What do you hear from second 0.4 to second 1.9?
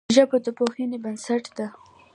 د پوهې بنسټ ده